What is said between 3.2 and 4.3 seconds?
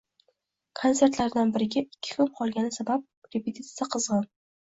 repitisiya qizg`in